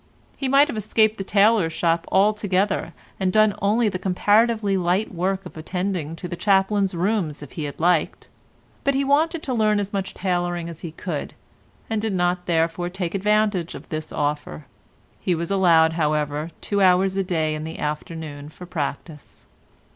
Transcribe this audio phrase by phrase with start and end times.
[0.35, 5.45] He might have escaped the tailor's shop altogether and done only the comparatively light work
[5.45, 8.27] of attending to the chaplain's rooms if he had liked,
[8.83, 11.35] but he wanted to learn as much tailoring as he could,
[11.87, 14.65] and did not therefore take advantage of this offer;
[15.19, 19.45] he was allowed, however, two hours a day in the afternoon for practice.